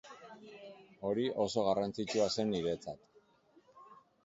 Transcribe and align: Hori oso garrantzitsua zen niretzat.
Hori 1.09 1.25
oso 1.43 1.67
garrantzitsua 1.67 2.27
zen 2.39 2.51
niretzat. 2.55 3.07